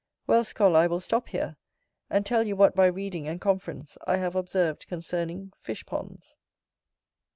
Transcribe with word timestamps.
Well, 0.25 0.43
scholar, 0.43 0.79
I 0.79 0.87
will 0.87 0.99
stop 0.99 1.29
here, 1.29 1.57
and 2.09 2.25
tell 2.25 2.47
you 2.47 2.55
what 2.55 2.73
by 2.75 2.87
reading 2.87 3.27
and 3.27 3.39
conference 3.39 3.99
I 4.07 4.17
have 4.17 4.35
observed 4.35 4.87
concerning 4.87 5.53
fish 5.59 5.85
ponds. 5.85 6.39